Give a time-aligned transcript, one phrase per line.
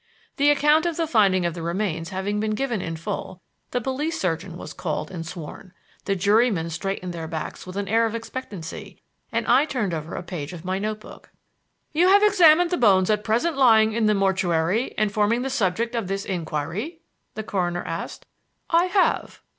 [0.37, 4.19] The account of the finding of the remains having been given in full, the police
[4.19, 5.73] surgeon was called and sworn;
[6.05, 8.99] the jurymen straightened their backs with an air of expectancy,
[9.31, 11.29] and I turned over a page of my notebook.
[11.93, 15.93] "You have examined the bones at present lying in the mortuary and forming the subject
[15.93, 17.01] of this inquiry?"
[17.35, 18.25] the coroner asked.
[18.71, 19.41] "I have."